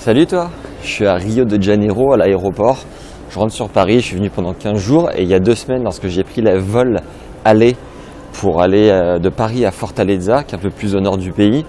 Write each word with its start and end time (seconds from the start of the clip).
Salut 0.00 0.26
toi, 0.26 0.48
je 0.82 0.88
suis 0.88 1.06
à 1.06 1.16
Rio 1.16 1.44
de 1.44 1.60
Janeiro 1.60 2.14
à 2.14 2.16
l'aéroport. 2.16 2.78
Je 3.28 3.38
rentre 3.38 3.52
sur 3.52 3.68
Paris, 3.68 4.00
je 4.00 4.06
suis 4.06 4.16
venu 4.16 4.30
pendant 4.30 4.54
15 4.54 4.78
jours 4.78 5.10
et 5.14 5.24
il 5.24 5.28
y 5.28 5.34
a 5.34 5.40
deux 5.40 5.54
semaines 5.54 5.82
lorsque 5.82 6.06
j'ai 6.06 6.24
pris 6.24 6.40
le 6.40 6.58
vol 6.58 7.00
aller 7.44 7.76
pour 8.32 8.62
aller 8.62 8.88
euh, 8.88 9.18
de 9.18 9.28
Paris 9.28 9.66
à 9.66 9.70
Fortaleza, 9.70 10.42
qui 10.42 10.54
est 10.54 10.58
un 10.58 10.62
peu 10.62 10.70
plus 10.70 10.94
au 10.96 11.00
nord 11.00 11.18
du 11.18 11.32
pays. 11.32 11.66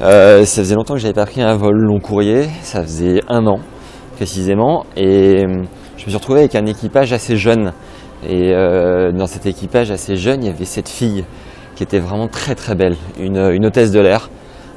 Euh, 0.00 0.46
ça 0.46 0.62
faisait 0.62 0.74
longtemps 0.74 0.94
que 0.94 1.00
j'avais 1.00 1.12
pas 1.12 1.26
pris 1.26 1.42
un 1.42 1.54
vol 1.54 1.76
long 1.76 2.00
courrier, 2.00 2.48
ça 2.62 2.80
faisait 2.80 3.20
un 3.28 3.46
an 3.46 3.60
précisément, 4.16 4.86
et 4.96 5.44
euh, 5.44 5.62
je 5.98 6.06
me 6.06 6.08
suis 6.08 6.16
retrouvé 6.16 6.38
avec 6.38 6.54
un 6.54 6.64
équipage 6.64 7.12
assez 7.12 7.36
jeune. 7.36 7.74
Et 8.26 8.52
dans 8.52 9.26
cet 9.26 9.44
équipage 9.44 9.90
assez 9.90 10.16
jeune, 10.16 10.44
il 10.44 10.46
y 10.46 10.50
avait 10.50 10.64
cette 10.64 10.88
fille 10.88 11.24
qui 11.74 11.82
était 11.82 11.98
vraiment 11.98 12.28
très 12.28 12.54
très 12.54 12.74
belle, 12.74 12.96
une, 13.18 13.36
une 13.36 13.66
hôtesse 13.66 13.90
de 13.92 14.00
l'air 14.00 14.30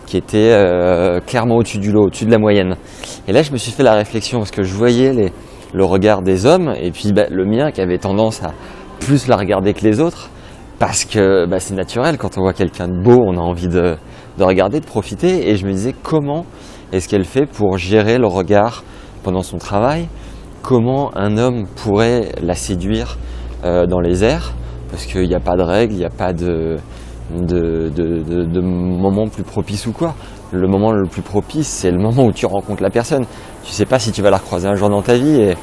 qui 0.06 0.18
était 0.18 0.52
euh, 0.52 1.20
clairement 1.20 1.56
au-dessus 1.56 1.80
du 1.80 1.92
lot, 1.92 2.06
au-dessus 2.06 2.26
de 2.26 2.32
la 2.32 2.38
moyenne. 2.38 2.76
Et 3.28 3.32
là, 3.32 3.44
je 3.44 3.52
me 3.52 3.58
suis 3.58 3.72
fait 3.72 3.84
la 3.84 3.94
réflexion 3.94 4.40
parce 4.40 4.52
que 4.52 4.64
je 4.64 4.74
voyais 4.74 5.32
le 5.74 5.86
regard 5.86 6.22
des 6.22 6.46
hommes 6.46 6.74
et 6.80 6.92
puis 6.92 7.14
bah, 7.14 7.26
le 7.30 7.46
mien 7.46 7.72
qui 7.72 7.82
avait 7.82 7.98
tendance 7.98 8.44
à 8.44 8.52
plus 9.00 9.28
la 9.28 9.36
regarder 9.36 9.74
que 9.74 9.84
les 9.84 10.00
autres 10.00 10.30
parce 10.80 11.06
que 11.06 11.46
bah, 11.46 11.60
c'est 11.60 11.74
naturel 11.74 12.18
quand 12.18 12.38
on 12.38 12.42
voit 12.42 12.54
quelqu'un 12.54 12.88
de 12.88 13.02
beau, 13.02 13.20
on 13.26 13.38
a 13.38 13.42
envie 13.42 13.68
de, 13.68 13.96
de, 14.38 14.44
regarder, 14.44 14.80
de 14.80 14.86
profiter. 14.86 15.50
Et 15.50 15.56
je 15.56 15.66
me 15.66 15.72
disais 15.72 15.96
comment 16.04 16.46
est-ce 16.92 17.08
qu'elle 17.08 17.26
fait 17.26 17.46
pour 17.46 17.78
gérer 17.78 18.18
le 18.18 18.28
regard 18.28 18.84
pendant 19.24 19.42
son 19.42 19.58
travail? 19.58 20.08
Comment 20.62 21.12
un 21.18 21.38
homme 21.38 21.66
pourrait 21.76 22.30
la 22.42 22.56
séduire 22.56 23.18
euh, 23.64 23.86
dans 23.86 24.00
les 24.00 24.24
airs? 24.24 24.54
Parce 24.92 25.06
qu'il 25.06 25.28
n'y 25.28 25.36
a 25.36 25.40
pas 25.40 25.56
de 25.56 25.64
règles, 25.64 25.94
il 25.94 26.00
n'y 26.00 26.06
a 26.06 26.10
pas 26.10 26.34
de 26.34 26.78
de, 27.32 27.90
de, 27.96 29.28
plus 29.30 29.44
propices 29.44 29.88
ou 29.88 29.92
quoi. 29.92 30.16
Le 30.52 30.68
moment 30.68 30.92
le 30.92 31.08
plus 31.08 31.22
propice, 31.22 31.68
c'est 31.68 31.92
le 31.92 31.98
moment 31.98 32.26
où 32.26 32.32
tu 32.32 32.46
rencontres 32.46 32.84
la 32.84 32.90
personne. 32.90 33.26
Tu 33.64 33.72
sais 33.72 33.86
pas 33.86 34.00
si 34.00 34.12
tu 34.12 34.22
vas 34.22 34.30
la 34.30 34.38
recroiser 34.38 34.68
un 34.68 34.76
jour 34.76 34.90
dans 34.90 35.02
ta 35.02 35.16
vie 35.16 35.42
et, 35.42 35.56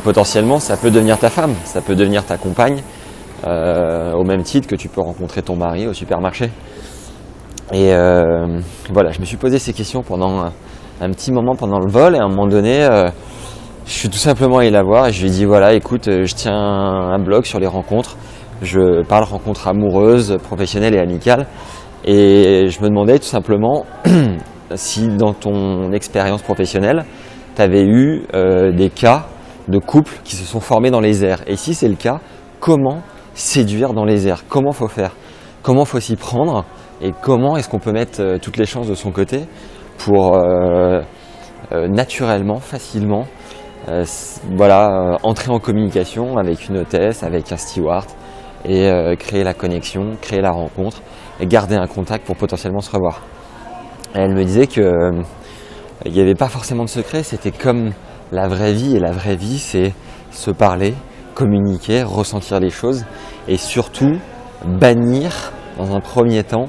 potentiellement 0.00 0.58
ça 0.58 0.76
peut 0.76 0.90
devenir 0.90 1.18
ta 1.18 1.30
femme, 1.30 1.54
ça 1.64 1.80
peut 1.80 1.94
devenir 1.94 2.26
ta 2.26 2.36
compagne, 2.36 2.82
euh, 3.46 4.12
au 4.12 4.24
même 4.24 4.42
titre 4.42 4.66
que 4.66 4.74
tu 4.74 4.88
peux 4.88 5.00
rencontrer 5.00 5.40
ton 5.40 5.56
mari 5.56 5.86
au 5.86 5.94
supermarché. 5.94 6.50
Et 7.72 7.94
euh, 7.94 8.60
voilà, 8.92 9.12
je 9.12 9.20
me 9.20 9.24
suis 9.24 9.36
posé 9.38 9.58
ces 9.58 9.72
questions 9.72 10.02
pendant 10.02 10.50
un, 11.00 11.10
petit 11.10 11.32
moment 11.32 11.54
pendant 11.54 11.78
le 11.78 11.90
vol 11.90 12.16
et 12.16 12.18
à 12.18 12.24
un 12.24 12.28
moment 12.28 12.48
donné, 12.48 12.84
euh, 12.84 13.08
je 13.86 13.92
suis 13.92 14.10
tout 14.10 14.18
simplement 14.18 14.58
allé 14.58 14.70
la 14.70 14.82
voir 14.82 15.06
et 15.06 15.12
je 15.12 15.22
lui 15.22 15.28
ai 15.28 15.32
dit 15.32 15.44
voilà, 15.46 15.72
écoute, 15.72 16.04
je 16.06 16.34
tiens 16.34 16.54
un 16.54 17.18
blog 17.18 17.46
sur 17.46 17.60
les 17.60 17.66
rencontres 17.66 18.18
je 18.62 19.02
parle 19.02 19.24
rencontres 19.24 19.68
amoureuses, 19.68 20.36
professionnelles 20.42 20.94
et 20.94 21.00
amicales. 21.00 21.46
Et 22.04 22.68
je 22.68 22.80
me 22.82 22.88
demandais 22.88 23.18
tout 23.18 23.26
simplement 23.26 23.84
si 24.74 25.08
dans 25.08 25.34
ton 25.34 25.92
expérience 25.92 26.42
professionnelle, 26.42 27.04
tu 27.56 27.62
avais 27.62 27.84
eu 27.84 28.24
euh, 28.34 28.72
des 28.72 28.90
cas 28.90 29.26
de 29.68 29.78
couples 29.78 30.20
qui 30.24 30.36
se 30.36 30.44
sont 30.44 30.60
formés 30.60 30.90
dans 30.90 31.00
les 31.00 31.24
airs. 31.24 31.42
Et 31.46 31.56
si 31.56 31.74
c'est 31.74 31.88
le 31.88 31.96
cas, 31.96 32.20
comment 32.60 33.02
séduire 33.34 33.92
dans 33.92 34.04
les 34.04 34.26
airs? 34.28 34.44
Comment 34.48 34.72
faut 34.72 34.88
faire? 34.88 35.12
Comment 35.62 35.84
faut 35.84 36.00
s'y 36.00 36.16
prendre? 36.16 36.64
Et 37.00 37.12
comment 37.22 37.56
est-ce 37.56 37.68
qu'on 37.68 37.78
peut 37.78 37.92
mettre 37.92 38.20
euh, 38.20 38.38
toutes 38.38 38.56
les 38.56 38.66
chances 38.66 38.88
de 38.88 38.94
son 38.94 39.10
côté 39.10 39.42
pour 39.98 40.36
euh, 40.36 41.00
naturellement, 41.72 42.60
facilement, 42.60 43.26
voilà, 44.56 45.16
entrer 45.22 45.50
en 45.50 45.58
communication 45.58 46.38
avec 46.38 46.68
une 46.68 46.78
hôtesse, 46.78 47.22
avec 47.22 47.50
un 47.52 47.56
steward, 47.56 48.06
et 48.64 48.88
euh, 48.88 49.14
créer 49.16 49.44
la 49.44 49.54
connexion, 49.54 50.16
créer 50.20 50.40
la 50.40 50.50
rencontre 50.50 51.02
et 51.40 51.46
garder 51.46 51.76
un 51.76 51.86
contact 51.86 52.26
pour 52.26 52.36
potentiellement 52.36 52.80
se 52.80 52.90
revoir. 52.90 53.22
elle 54.14 54.34
me 54.34 54.44
disait 54.44 54.66
que 54.66 54.80
euh, 54.80 55.22
il 56.04 56.12
n'y 56.12 56.20
avait 56.20 56.34
pas 56.34 56.48
forcément 56.48 56.84
de 56.84 56.88
secret, 56.88 57.22
c'était 57.22 57.50
comme 57.50 57.92
la 58.32 58.48
vraie 58.48 58.72
vie 58.72 58.96
et 58.96 59.00
la 59.00 59.12
vraie 59.12 59.36
vie 59.36 59.58
c'est 59.58 59.92
se 60.30 60.50
parler, 60.50 60.94
communiquer, 61.34 62.02
ressentir 62.02 62.60
les 62.60 62.70
choses 62.70 63.04
et 63.46 63.56
surtout 63.56 64.18
bannir 64.64 65.52
dans 65.78 65.94
un 65.94 66.00
premier 66.00 66.44
temps 66.44 66.68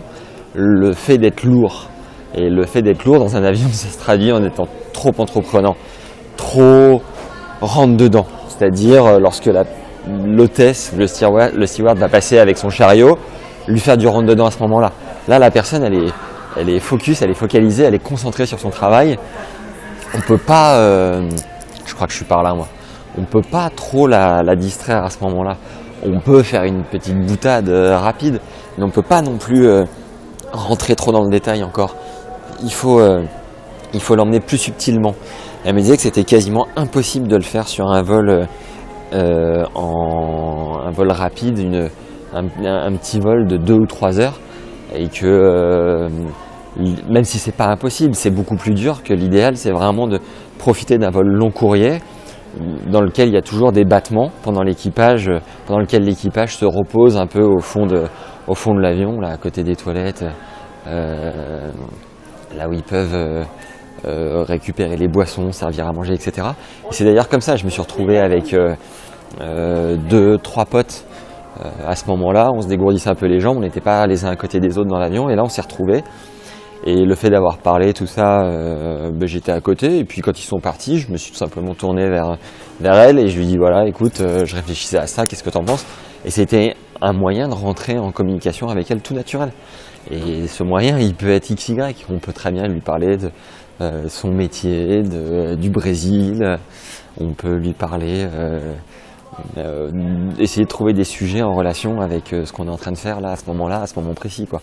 le 0.53 0.93
fait 0.93 1.17
d'être 1.17 1.43
lourd. 1.43 1.87
Et 2.35 2.49
le 2.49 2.65
fait 2.65 2.81
d'être 2.81 3.05
lourd 3.05 3.19
dans 3.19 3.35
un 3.35 3.43
avion, 3.43 3.67
ça 3.71 3.89
se 3.89 3.97
traduit 3.97 4.31
en 4.31 4.43
étant 4.43 4.67
trop 4.93 5.11
entreprenant, 5.17 5.75
trop 6.37 7.01
rentre 7.61 7.97
dedans. 7.97 8.27
C'est-à-dire 8.47 9.05
euh, 9.05 9.19
lorsque 9.19 9.45
la 9.45 9.63
l'hôtesse, 10.07 10.93
le 10.97 11.07
steward, 11.07 11.53
le 11.55 11.65
steward 11.65 11.97
va 11.97 12.09
passer 12.09 12.39
avec 12.39 12.57
son 12.57 12.69
chariot, 12.69 13.17
lui 13.67 13.79
faire 13.79 13.97
du 13.97 14.07
rentre-dedans 14.07 14.45
à 14.45 14.51
ce 14.51 14.59
moment-là. 14.59 14.91
Là, 15.27 15.39
la 15.39 15.51
personne, 15.51 15.83
elle 15.83 15.93
est, 15.93 16.13
elle 16.57 16.69
est 16.69 16.79
focus, 16.79 17.21
elle 17.21 17.31
est 17.31 17.35
focalisée, 17.35 17.83
elle 17.83 17.95
est 17.95 18.03
concentrée 18.03 18.45
sur 18.45 18.59
son 18.59 18.69
travail. 18.69 19.17
On 20.15 20.21
peut 20.21 20.37
pas, 20.37 20.77
euh, 20.77 21.29
je 21.85 21.93
crois 21.93 22.07
que 22.07 22.13
je 22.13 22.17
suis 22.17 22.25
par 22.25 22.41
là 22.41 22.53
moi, 22.53 22.67
on 23.17 23.23
peut 23.23 23.41
pas 23.41 23.69
trop 23.69 24.07
la, 24.07 24.55
distraire 24.55 25.03
à 25.03 25.09
ce 25.09 25.23
moment-là. 25.23 25.57
On 26.05 26.19
peut 26.19 26.43
faire 26.43 26.63
une 26.63 26.83
petite 26.83 27.19
boutade 27.19 27.69
euh, 27.69 27.97
rapide, 27.97 28.39
mais 28.77 28.83
on 28.83 28.89
peut 28.89 29.03
pas 29.03 29.21
non 29.21 29.37
plus 29.37 29.67
euh, 29.67 29.83
rentrer 30.51 30.95
trop 30.95 31.11
dans 31.11 31.23
le 31.23 31.29
détail 31.29 31.63
encore. 31.63 31.95
Il 32.63 32.73
faut, 32.73 33.01
il 33.93 34.01
faut 34.01 34.15
l'emmener 34.15 34.41
plus 34.41 34.57
subtilement. 34.57 35.15
Elle 35.63 35.75
me 35.75 35.79
disait 35.79 35.95
que 35.95 36.01
c'était 36.01 36.25
quasiment 36.25 36.67
impossible 36.75 37.29
de 37.29 37.37
le 37.37 37.41
faire 37.41 37.69
sur 37.69 37.87
un 37.87 38.01
vol 38.01 38.47
euh, 39.13 39.63
en 39.75 40.79
un 40.85 40.91
vol 40.91 41.11
rapide, 41.11 41.59
une, 41.59 41.89
un, 42.33 42.93
petit 42.93 43.19
vol 43.19 43.47
de 43.47 43.57
2 43.57 43.73
ou 43.73 43.85
3 43.85 44.19
heures, 44.19 44.39
et 44.95 45.07
que 45.07 45.25
euh, 45.25 46.09
même 47.09 47.23
si 47.23 47.39
c'est 47.39 47.55
pas 47.55 47.67
impossible, 47.67 48.15
c'est 48.15 48.29
beaucoup 48.29 48.55
plus 48.55 48.73
dur 48.73 49.03
que 49.03 49.13
l'idéal, 49.13 49.57
c'est 49.57 49.71
vraiment 49.71 50.07
de 50.07 50.19
profiter 50.57 50.97
d'un 50.97 51.09
vol 51.09 51.27
long 51.27 51.51
courrier 51.51 51.99
dans 52.87 53.01
lequel 53.01 53.29
il 53.29 53.35
y 53.35 53.37
a 53.37 53.41
toujours 53.41 53.71
des 53.71 53.85
battements 53.85 54.31
pendant 54.43 54.63
l'équipage, 54.63 55.31
pendant 55.67 55.79
lequel 55.79 56.03
l'équipage 56.03 56.55
se 56.55 56.65
repose 56.65 57.17
un 57.17 57.27
peu 57.27 57.43
au 57.43 57.59
fond 57.59 57.85
de, 57.85 58.03
au 58.47 58.55
fond 58.55 58.73
de 58.73 58.79
l'avion, 58.79 59.19
là 59.19 59.29
à 59.29 59.37
côté 59.37 59.63
des 59.63 59.75
toilettes, 59.75 60.25
euh, 60.87 61.71
là 62.57 62.67
où 62.67 62.73
ils 62.73 62.83
peuvent 62.83 63.45
euh, 64.05 64.43
récupérer 64.43 64.95
les 64.95 65.07
boissons, 65.07 65.51
servir 65.51 65.87
à 65.87 65.91
manger, 65.91 66.13
etc. 66.13 66.47
Et 66.89 66.93
c'est 66.93 67.03
d'ailleurs 67.03 67.29
comme 67.29 67.41
ça, 67.41 67.55
je 67.55 67.65
me 67.65 67.69
suis 67.69 67.81
retrouvé 67.81 68.17
avec 68.19 68.53
euh, 68.53 68.75
euh, 69.41 69.97
deux, 70.09 70.37
trois 70.37 70.65
potes 70.65 71.05
à 71.85 71.95
ce 71.95 72.07
moment-là. 72.07 72.51
On 72.53 72.61
se 72.61 72.67
dégourdissait 72.67 73.09
un 73.09 73.15
peu 73.15 73.25
les 73.25 73.41
jambes, 73.41 73.57
on 73.57 73.61
n'était 73.61 73.81
pas 73.81 74.07
les 74.07 74.23
uns 74.23 74.29
à 74.29 74.35
côté 74.37 74.61
des 74.61 74.77
autres 74.77 74.87
dans 74.87 74.99
l'avion, 74.99 75.29
et 75.29 75.35
là 75.35 75.43
on 75.43 75.49
s'est 75.49 75.61
retrouvés. 75.61 76.03
Et 76.85 77.03
le 77.03 77.15
fait 77.15 77.29
d'avoir 77.29 77.57
parlé, 77.57 77.93
tout 77.93 78.05
ça, 78.05 78.43
ben, 79.11 79.25
j'étais 79.25 79.51
à 79.51 79.59
côté. 79.59 79.97
Et 79.97 80.05
puis 80.05 80.21
quand 80.21 80.39
ils 80.39 80.45
sont 80.45 80.59
partis, 80.59 80.99
je 80.99 81.11
me 81.11 81.17
suis 81.17 81.33
tout 81.33 81.37
simplement 81.37 81.73
tourné 81.73 82.07
vers, 82.07 82.37
vers 82.79 82.95
elle 82.95 83.19
et 83.19 83.27
je 83.27 83.37
lui 83.37 83.45
dis 83.45 83.57
voilà, 83.57 83.85
écoute, 83.85 84.19
je 84.19 84.55
réfléchissais 84.55 84.99
à 84.99 85.07
ça, 85.07 85.27
qu'est-ce 85.27 85.43
que 85.43 85.49
tu 85.49 85.57
en 85.57 85.65
penses? 85.65 85.85
Et 86.23 86.29
c'était 86.29 86.75
un 87.01 87.11
moyen 87.11 87.49
de 87.49 87.53
rentrer 87.53 87.97
en 87.97 88.11
communication 88.11 88.69
avec 88.69 88.89
elle 88.89 89.01
tout 89.01 89.13
naturel. 89.13 89.51
Et 90.11 90.47
ce 90.47 90.63
moyen, 90.63 90.97
il 90.99 91.13
peut 91.13 91.29
être 91.29 91.53
XY. 91.53 91.77
On 92.09 92.19
peut 92.19 92.33
très 92.33 92.51
bien 92.51 92.67
lui 92.67 92.81
parler 92.81 93.17
de 93.17 93.31
son 94.07 94.31
métier, 94.31 95.03
du 95.55 95.69
Brésil. 95.69 96.57
On 97.19 97.33
peut 97.33 97.55
lui 97.55 97.73
parler, 97.73 98.25
euh, 98.33 98.73
euh, 99.57 99.89
essayer 100.37 100.63
de 100.63 100.69
trouver 100.69 100.93
des 100.93 101.03
sujets 101.03 101.41
en 101.41 101.53
relation 101.53 102.01
avec 102.01 102.29
ce 102.29 102.51
qu'on 102.51 102.67
est 102.67 102.71
en 102.71 102.77
train 102.77 102.91
de 102.91 102.97
faire 102.97 103.19
là, 103.21 103.31
à 103.31 103.35
ce 103.35 103.45
moment-là, 103.47 103.81
à 103.81 103.87
ce 103.87 103.99
moment 103.99 104.13
précis. 104.13 104.45
Quoi. 104.45 104.61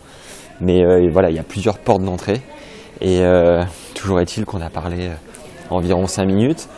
Mais 0.61 1.09
voilà, 1.09 1.31
il 1.31 1.37
y 1.37 1.41
a 1.41 1.45
plusieurs 1.45 1.79
portes 1.79 2.03
d'entrée. 2.03 2.41
Et 3.01 3.21
toujours 3.95 4.21
est-il 4.21 4.45
qu'on 4.47 4.61
a 4.61 4.71
parlé 4.71 5.11
environ 5.71 6.07
5 6.07 6.25
minutes. 6.25 6.69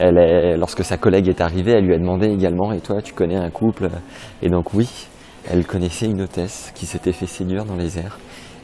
Lorsque 0.00 0.84
sa 0.84 0.96
collègue 0.96 1.28
est 1.28 1.40
arrivée, 1.40 1.72
elle 1.72 1.84
lui 1.84 1.94
a 1.94 1.98
demandé 1.98 2.28
également 2.28 2.72
Et 2.72 2.80
toi, 2.80 3.02
tu 3.02 3.12
connais 3.12 3.36
un 3.36 3.50
couple? 3.50 3.90
Et 4.42 4.48
donc, 4.48 4.72
oui, 4.74 4.88
elle 5.50 5.66
connaissait 5.66 6.06
une 6.06 6.22
hôtesse 6.22 6.72
qui 6.74 6.86
s'était 6.86 7.12
fait 7.12 7.26
séduire 7.26 7.64
dans 7.64 7.76
les 7.76 7.98
airs 7.98 8.18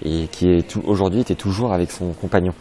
et 0.05 0.27
qui 0.33 0.65
aujourd'hui 0.85 1.21
était 1.21 1.35
toujours 1.35 1.73
avec 1.73 1.91
son 1.91 2.13
compagnon. 2.13 2.53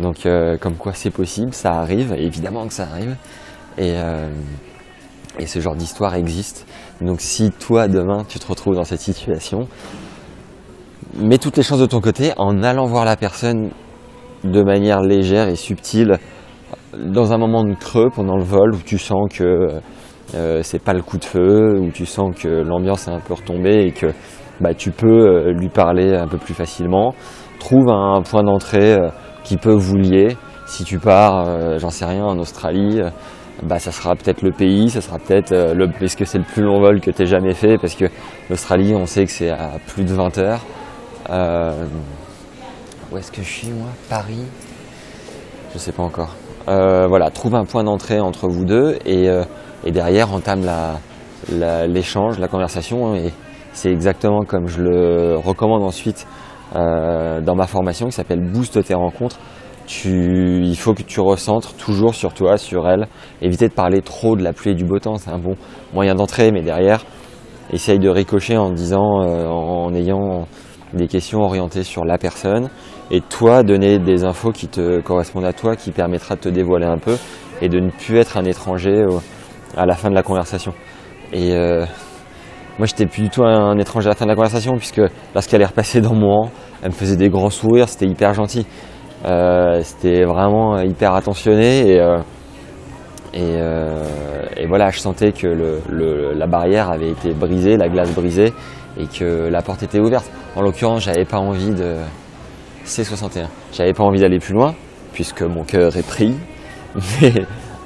Donc 0.00 0.26
euh, 0.26 0.56
comme 0.58 0.74
quoi 0.74 0.92
c'est 0.94 1.10
possible, 1.10 1.52
ça 1.52 1.72
arrive, 1.72 2.14
évidemment 2.16 2.66
que 2.66 2.72
ça 2.72 2.84
arrive. 2.84 3.16
Et, 3.76 3.92
euh, 3.94 4.28
et 5.38 5.46
ce 5.46 5.60
genre 5.60 5.74
d'histoire 5.74 6.14
existe. 6.14 6.66
Donc 7.00 7.20
si 7.20 7.50
toi 7.50 7.88
demain 7.88 8.24
tu 8.28 8.38
te 8.38 8.46
retrouves 8.46 8.74
dans 8.74 8.84
cette 8.84 9.00
situation, 9.00 9.68
mets 11.16 11.38
toutes 11.38 11.56
les 11.56 11.62
chances 11.62 11.80
de 11.80 11.86
ton 11.86 12.00
côté 12.00 12.32
en 12.36 12.62
allant 12.62 12.86
voir 12.86 13.04
la 13.04 13.16
personne 13.16 13.70
de 14.44 14.62
manière 14.62 15.00
légère 15.00 15.48
et 15.48 15.56
subtile 15.56 16.18
dans 16.96 17.32
un 17.32 17.38
moment 17.38 17.64
de 17.64 17.74
creux 17.74 18.08
pendant 18.14 18.36
le 18.36 18.44
vol 18.44 18.74
où 18.74 18.78
tu 18.84 18.98
sens 18.98 19.28
que 19.32 19.80
euh, 20.34 20.62
c'est 20.62 20.82
pas 20.82 20.92
le 20.92 21.02
coup 21.02 21.18
de 21.18 21.24
feu, 21.24 21.78
où 21.80 21.90
tu 21.90 22.06
sens 22.06 22.34
que 22.36 22.48
l'ambiance 22.48 23.08
est 23.08 23.12
un 23.12 23.20
peu 23.20 23.34
retombée 23.34 23.86
et 23.86 23.92
que 23.92 24.06
bah, 24.60 24.74
tu 24.74 24.90
peux 24.90 25.50
lui 25.50 25.68
parler 25.68 26.14
un 26.14 26.28
peu 26.28 26.38
plus 26.38 26.54
facilement. 26.54 27.14
Trouve 27.58 27.88
un 27.88 28.22
point 28.22 28.42
d'entrée 28.44 28.96
qui 29.44 29.56
peut 29.56 29.74
vous 29.74 29.96
lier. 29.96 30.36
Si 30.66 30.84
tu 30.84 30.98
pars, 30.98 31.46
euh, 31.48 31.78
j'en 31.78 31.90
sais 31.90 32.04
rien, 32.04 32.24
en 32.24 32.38
Australie, 32.38 33.00
euh, 33.00 33.10
bah 33.62 33.78
ça 33.78 33.90
sera 33.90 34.14
peut-être 34.14 34.42
le 34.42 34.52
pays, 34.52 34.90
ça 34.90 35.00
sera 35.00 35.18
peut-être 35.18 35.52
euh, 35.52 35.74
le 35.74 35.88
que 35.88 36.24
c'est 36.24 36.38
le 36.38 36.44
plus 36.44 36.62
long 36.62 36.78
vol 36.80 37.00
que 37.00 37.10
tu 37.10 37.26
jamais 37.26 37.54
fait 37.54 37.78
parce 37.78 37.94
que 37.94 38.04
l'Australie, 38.50 38.94
on 38.94 39.06
sait 39.06 39.24
que 39.24 39.32
c'est 39.32 39.50
à 39.50 39.72
plus 39.86 40.04
de 40.04 40.12
20 40.12 40.38
heures. 40.38 40.64
où 43.10 43.16
est-ce 43.16 43.32
que 43.32 43.42
je 43.42 43.48
suis 43.48 43.70
moi? 43.70 43.88
Paris? 44.10 44.44
Je 45.72 45.78
sais 45.78 45.92
pas 45.92 46.02
encore. 46.02 46.34
Voilà, 46.66 47.30
trouve 47.30 47.54
un 47.54 47.64
point 47.64 47.82
d'entrée 47.82 48.20
entre 48.20 48.48
vous 48.48 48.66
deux 48.66 48.98
et, 49.06 49.28
et 49.84 49.90
derrière 49.90 50.32
entame 50.32 50.66
l'échange, 51.50 52.38
la, 52.38 52.48
conversation. 52.48 53.14
Et 53.14 53.32
c'est 53.72 53.90
exactement 53.90 54.44
comme 54.44 54.66
je 54.66 54.82
le 54.82 55.36
recommande 55.36 55.82
ensuite 55.82 56.26
euh, 56.76 57.40
dans 57.40 57.54
ma 57.54 57.66
formation 57.66 58.06
qui 58.06 58.12
s'appelle 58.12 58.40
Boost 58.40 58.82
tes 58.84 58.94
rencontres. 58.94 59.38
Il 60.04 60.76
faut 60.76 60.92
que 60.92 61.02
tu 61.02 61.20
recentres 61.20 61.74
toujours 61.74 62.14
sur 62.14 62.34
toi, 62.34 62.58
sur 62.58 62.88
elle. 62.88 63.06
Éviter 63.40 63.68
de 63.68 63.72
parler 63.72 64.02
trop 64.02 64.36
de 64.36 64.42
la 64.42 64.52
pluie 64.52 64.72
et 64.72 64.74
du 64.74 64.84
beau 64.84 64.98
temps, 64.98 65.16
c'est 65.16 65.30
un 65.30 65.38
bon 65.38 65.54
moyen 65.94 66.14
d'entrée, 66.14 66.52
mais 66.52 66.60
derrière, 66.60 67.06
essaye 67.72 67.98
de 67.98 68.10
ricocher 68.10 68.58
en 68.58 68.70
disant, 68.70 69.00
en 69.00 69.94
ayant 69.94 70.46
des 70.92 71.06
questions 71.06 71.40
orientées 71.40 71.84
sur 71.84 72.04
la 72.04 72.18
personne 72.18 72.68
et 73.10 73.20
toi 73.22 73.62
donner 73.62 73.98
des 73.98 74.24
infos 74.24 74.52
qui 74.52 74.68
te 74.68 75.00
correspondent 75.00 75.46
à 75.46 75.52
toi, 75.54 75.74
qui 75.76 75.90
permettra 75.90 76.34
de 76.36 76.40
te 76.40 76.48
dévoiler 76.48 76.86
un 76.86 76.98
peu 76.98 77.16
et 77.62 77.68
de 77.68 77.80
ne 77.80 77.90
plus 77.90 78.18
être 78.18 78.36
un 78.36 78.44
étranger 78.44 79.06
à 79.76 79.86
la 79.86 79.94
fin 79.94 80.10
de 80.10 80.14
la 80.14 80.22
conversation. 80.22 80.72
Euh, 81.34 81.84
moi, 82.78 82.86
j'étais 82.86 83.06
plus 83.06 83.22
du 83.22 83.30
tout 83.30 83.42
un, 83.42 83.76
étranger 83.78 84.06
à 84.06 84.10
la 84.10 84.14
fin 84.14 84.24
de 84.24 84.30
la 84.30 84.36
conversation 84.36 84.76
puisque 84.76 85.00
lorsqu'elle 85.34 85.62
est 85.62 85.66
repassée 85.66 86.00
dans 86.00 86.14
mon 86.14 86.32
rang, 86.32 86.50
elle 86.82 86.90
me 86.90 86.94
faisait 86.94 87.16
des 87.16 87.28
grands 87.28 87.50
sourires, 87.50 87.88
c'était 87.88 88.06
hyper 88.06 88.34
gentil. 88.34 88.66
Euh, 89.26 89.80
c'était 89.82 90.22
vraiment 90.22 90.78
hyper 90.78 91.14
attentionné 91.14 91.90
et, 91.90 92.00
euh, 92.00 92.18
et, 94.56 94.66
voilà, 94.66 94.90
je 94.90 95.00
sentais 95.00 95.32
que 95.32 95.48
la 95.48 96.46
barrière 96.46 96.90
avait 96.90 97.10
été 97.10 97.34
brisée, 97.34 97.76
la 97.76 97.88
glace 97.88 98.14
brisée 98.14 98.52
et 98.98 99.06
que 99.06 99.48
la 99.48 99.62
porte 99.62 99.82
était 99.82 100.00
ouverte. 100.00 100.30
En 100.56 100.62
l'occurrence, 100.62 101.02
j'avais 101.02 101.24
pas 101.24 101.38
envie 101.38 101.70
de. 101.70 101.96
C61. 102.86 103.46
J'avais 103.72 103.92
pas 103.92 104.02
envie 104.02 104.20
d'aller 104.20 104.38
plus 104.38 104.54
loin, 104.54 104.74
puisque 105.12 105.42
mon 105.42 105.62
cœur 105.62 105.96
est 105.96 106.06
pris. 106.06 106.34
Mais 107.20 107.34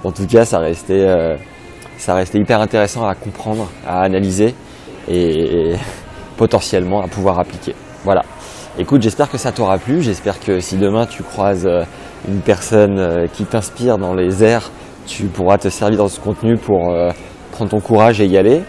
en 0.05 0.13
tout 0.13 0.27
cas, 0.27 0.45
euh, 0.45 1.37
ça 1.99 2.15
restait 2.15 2.39
hyper 2.39 2.61
intéressant 2.61 3.07
à 3.07 3.15
comprendre, 3.15 3.69
à 3.87 4.03
analyser 4.03 4.55
et, 5.09 5.75
potentiellement 6.37 7.03
à 7.03 7.09
pouvoir 7.09 7.39
appliquer. 7.39 7.75
Voilà. 8.05 8.23
Écoute, 8.79 9.03
j'espère 9.03 9.31
que 9.31 9.39
ça 9.39 9.53
t'aura 9.53 9.79
plu. 9.79 10.03
J'espère 10.03 10.41
que 10.41 10.61
si 10.61 10.77
demain 10.77 11.07
tu 11.07 11.23
croises 11.23 11.67
euh, 11.67 11.83
une 12.27 12.41
personne 12.41 12.99
euh, 12.99 13.27
qui 13.27 13.45
t'inspire 13.45 13.99
dans 13.99 14.15
les 14.15 14.43
airs, 14.43 14.71
tu 15.07 15.25
pourras 15.25 15.59
te 15.59 15.69
servir 15.69 15.99
dans 15.99 16.09
ce 16.09 16.21
contenu 16.21 16.57
pour 16.57 16.95
prendre 17.51 17.71
ton 17.71 17.81
courage 17.81 18.21
et 18.21 18.27
y 18.27 18.39
aller. 18.39 18.63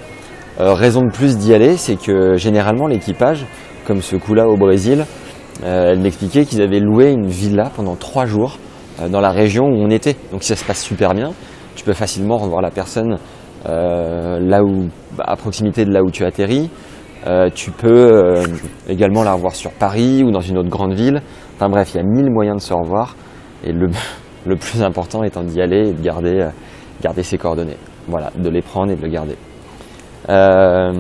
Euh, 0.60 0.74
raison 0.74 1.02
de 1.02 1.12
plus 1.12 1.38
d'y 1.38 1.54
aller, 1.54 1.78
c'est 1.78 1.96
que 1.96 2.36
généralement 2.36 2.86
l'équipage, 2.86 3.46
comme 3.88 4.02
ce 4.04 4.16
coup-là 4.16 4.48
au 4.48 4.56
Brésil, 4.56 5.06
euh, 5.64 5.92
elle 5.92 6.00
m'expliquait 6.00 6.46
qu'ils 6.46 6.62
avaient 6.62 6.80
loué 6.80 7.12
une 7.12 7.28
villa 7.28 7.72
pendant 7.76 7.96
trois 7.96 8.26
jours 8.28 8.60
euh, 9.02 9.10
dans 9.10 9.20
la 9.20 9.32
région 9.32 9.66
où 9.66 9.76
on 9.76 9.90
était. 9.90 10.16
Donc 10.32 10.44
ça 10.44 10.56
se 10.56 10.64
passe 10.64 10.84
super 10.84 11.16
bien. 11.16 11.32
Tu 11.76 11.84
peux 11.84 11.94
facilement 11.94 12.38
revoir 12.38 12.62
la 12.62 12.70
personne 12.70 13.18
là 13.66 14.64
où, 14.64 14.90
à 15.20 15.36
proximité 15.36 15.86
de 15.86 15.92
là 15.92 16.04
où 16.04 16.12
tu 16.12 16.26
atterris. 16.26 16.70
tu 17.56 17.72
peux 17.72 18.44
également 18.88 19.24
la 19.24 19.34
revoir 19.34 19.56
sur 19.56 19.72
Paris 19.72 20.24
ou 20.24 20.32
dans 20.32 20.42
une 20.42 20.58
autre 20.58 20.70
grande 20.70 20.94
ville. 20.94 21.22
Enfin 21.56 21.70
bref, 21.70 21.92
il 21.94 21.98
y 21.98 22.00
a 22.00 22.04
mille 22.04 22.32
moyens 22.32 22.58
de 22.58 22.62
se 22.62 22.74
revoir. 22.74 23.16
Et 23.64 23.72
le, 23.72 23.88
le 24.46 24.56
plus 24.56 24.82
important 24.84 25.24
étant 25.24 25.44
d'y 25.44 25.62
aller 25.62 25.90
et 25.90 25.94
de 25.94 26.02
garder, 26.02 26.48
garder 27.02 27.24
ses 27.24 27.38
coordonnées. 27.38 27.78
Voilà, 28.08 28.32
de 28.36 28.50
les 28.50 28.62
prendre 28.62 28.92
et 28.92 28.96
de 28.96 29.02
le 29.02 29.10
garder. 29.10 29.38
Euh, 30.30 30.92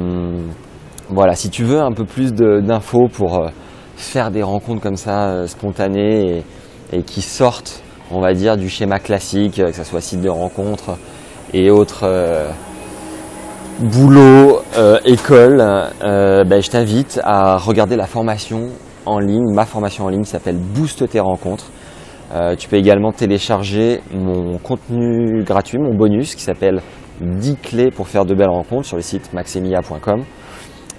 voilà, 1.09 1.35
si 1.35 1.49
tu 1.49 1.63
veux 1.63 1.81
un 1.81 1.91
peu 1.91 2.05
plus 2.05 2.33
d'infos 2.33 3.07
pour 3.07 3.37
euh, 3.37 3.49
faire 3.95 4.31
des 4.31 4.43
rencontres 4.43 4.81
comme 4.81 4.95
ça 4.95 5.29
euh, 5.29 5.47
spontanées 5.47 6.43
et, 6.91 7.03
qui 7.03 7.21
sortent, 7.21 7.81
on 8.11 8.19
va 8.19 8.33
dire, 8.33 8.57
du 8.57 8.69
schéma 8.69 8.99
classique, 8.99 9.55
que 9.55 9.71
ce 9.71 9.83
soit 9.83 10.01
site 10.01 10.21
de 10.21 10.29
rencontre 10.29 10.97
et 11.53 11.69
autres 11.69 12.05
boulot, 13.79 14.61
école, 15.05 15.57
ben, 16.01 16.61
je 16.61 16.69
t'invite 16.69 17.19
à 17.23 17.57
regarder 17.57 17.95
la 17.95 18.07
formation 18.07 18.69
en 19.05 19.19
ligne, 19.19 19.53
ma 19.53 19.65
formation 19.65 20.05
en 20.05 20.09
ligne 20.09 20.23
s'appelle 20.23 20.57
Booste 20.57 21.09
tes 21.09 21.19
rencontres. 21.19 21.71
tu 22.57 22.67
peux 22.67 22.77
également 22.77 23.11
télécharger 23.11 24.01
mon 24.13 24.57
contenu 24.57 25.43
gratuit, 25.43 25.77
mon 25.77 25.95
bonus 25.95 26.35
qui 26.35 26.43
s'appelle 26.43 26.81
10 27.21 27.57
clés 27.57 27.91
pour 27.91 28.07
faire 28.07 28.25
de 28.25 28.33
belles 28.33 28.49
rencontres 28.49 28.87
sur 28.87 28.97
le 28.97 29.03
site 29.03 29.33
maxemia.com. 29.33 30.23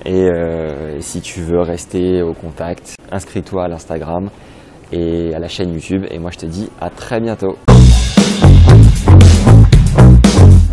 Euh, 0.07 0.97
et 0.97 1.01
si 1.01 1.21
tu 1.21 1.41
veux 1.41 1.61
rester 1.61 2.23
au 2.23 2.35
contact, 2.35 2.95
inscris-toi 3.11 3.65
à 3.65 3.69
l'Instagram 3.69 4.29
et 4.93 5.35
à 5.35 5.39
la 5.39 5.49
chaîne 5.49 5.73
YouTube. 5.73 6.05
Et 6.11 6.19
moi, 6.19 6.31
je 6.31 6.39
te 6.39 6.47
dis 6.47 6.69
à 6.81 6.91
très 6.91 7.21
bientôt. 7.21 7.57
Thank 9.97 10.64